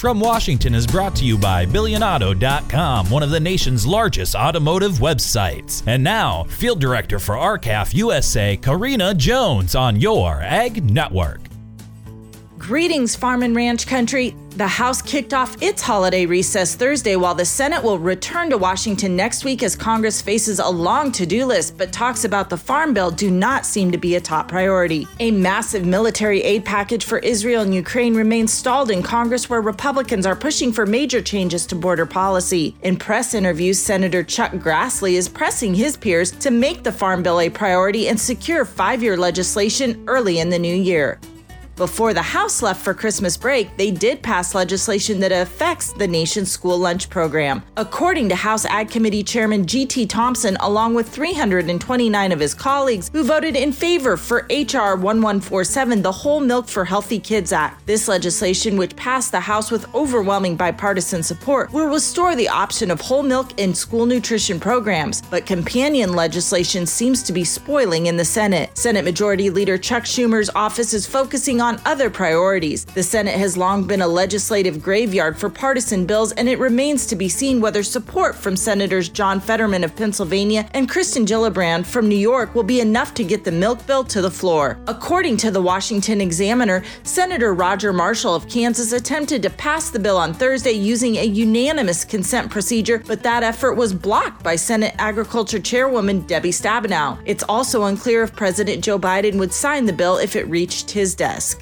[0.00, 5.82] from Washington is brought to you by Billionauto.com, one of the nation's largest automotive websites.
[5.86, 11.42] And now, Field Director for R-CALF USA, Karina Jones on your Ag Network.
[12.56, 14.34] Greetings, farm and ranch country.
[14.56, 19.14] The House kicked off its holiday recess Thursday while the Senate will return to Washington
[19.14, 22.92] next week as Congress faces a long to do list, but talks about the Farm
[22.92, 25.06] Bill do not seem to be a top priority.
[25.20, 30.26] A massive military aid package for Israel and Ukraine remains stalled in Congress, where Republicans
[30.26, 32.74] are pushing for major changes to border policy.
[32.82, 37.40] In press interviews, Senator Chuck Grassley is pressing his peers to make the Farm Bill
[37.40, 41.20] a priority and secure five year legislation early in the new year.
[41.76, 46.50] Before the House left for Christmas break, they did pass legislation that affects the nation's
[46.52, 47.62] school lunch program.
[47.78, 50.06] According to House Ag Committee Chairman G.T.
[50.06, 54.96] Thompson, along with 329 of his colleagues who voted in favor for H.R.
[54.96, 57.86] 1147, the Whole Milk for Healthy Kids Act.
[57.86, 63.00] This legislation, which passed the House with overwhelming bipartisan support, will restore the option of
[63.00, 68.24] whole milk in school nutrition programs, but companion legislation seems to be spoiling in the
[68.24, 68.76] Senate.
[68.76, 72.84] Senate Majority Leader Chuck Schumer's office is focusing on on other priorities.
[72.84, 77.14] The Senate has long been a legislative graveyard for partisan bills, and it remains to
[77.14, 82.16] be seen whether support from Senators John Fetterman of Pennsylvania and Kirsten Gillibrand from New
[82.16, 84.80] York will be enough to get the milk bill to the floor.
[84.88, 90.16] According to the Washington Examiner, Senator Roger Marshall of Kansas attempted to pass the bill
[90.16, 95.60] on Thursday using a unanimous consent procedure, but that effort was blocked by Senate Agriculture
[95.60, 97.16] Chairwoman Debbie Stabenow.
[97.26, 101.14] It's also unclear if President Joe Biden would sign the bill if it reached his
[101.14, 101.59] desk.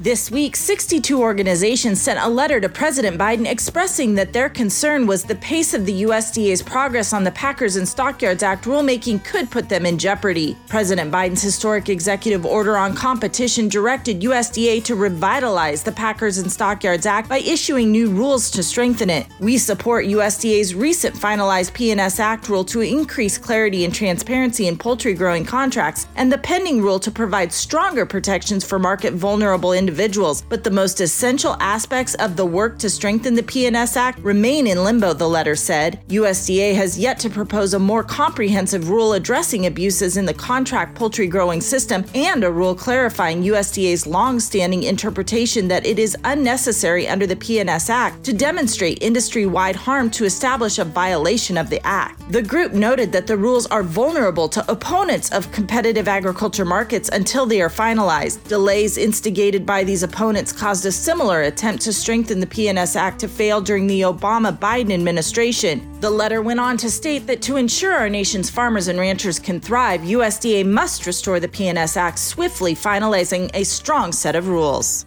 [0.00, 5.22] This week, 62 organizations sent a letter to President Biden expressing that their concern was
[5.22, 9.68] the pace of the USDA's progress on the Packers and Stockyards Act rulemaking could put
[9.68, 10.56] them in jeopardy.
[10.66, 17.06] President Biden's historic executive order on competition directed USDA to revitalize the Packers and Stockyards
[17.06, 19.28] Act by issuing new rules to strengthen it.
[19.38, 25.14] We support USDA's recent finalized P&S Act rule to increase clarity and transparency in poultry
[25.14, 30.64] growing contracts and the pending rule to provide stronger protections for market vulnerable individuals, but
[30.64, 35.12] the most essential aspects of the work to strengthen the P&S Act remain in limbo,
[35.12, 36.00] the letter said.
[36.08, 41.26] USDA has yet to propose a more comprehensive rule addressing abuses in the contract poultry
[41.26, 47.36] growing system and a rule clarifying USDA's long-standing interpretation that it is unnecessary under the
[47.36, 52.22] P&S Act to demonstrate industry-wide harm to establish a violation of the act.
[52.32, 57.44] The group noted that the rules are vulnerable to opponents of competitive agriculture markets until
[57.44, 58.42] they are finalized.
[58.48, 63.18] Delays instigated by by these opponents caused a similar attempt to strengthen the P&S Act
[63.18, 65.98] to fail during the Obama Biden administration.
[65.98, 69.58] The letter went on to state that to ensure our nation's farmers and ranchers can
[69.58, 75.06] thrive, USDA must restore the P&S Act, swiftly finalizing a strong set of rules.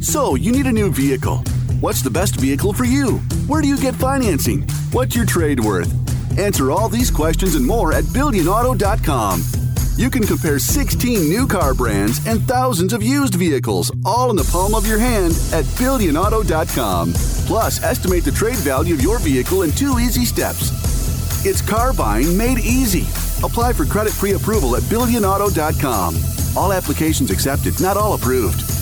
[0.00, 1.44] So, you need a new vehicle.
[1.78, 3.18] What's the best vehicle for you?
[3.46, 4.62] Where do you get financing?
[4.90, 5.94] What's your trade worth?
[6.36, 9.57] Answer all these questions and more at BillionAuto.com.
[9.98, 14.48] You can compare 16 new car brands and thousands of used vehicles, all in the
[14.52, 17.12] palm of your hand at BillionAuto.com.
[17.46, 20.70] Plus, estimate the trade value of your vehicle in two easy steps.
[21.44, 23.08] It's car buying made easy.
[23.44, 26.14] Apply for credit pre approval at BillionAuto.com.
[26.56, 28.77] All applications accepted, not all approved.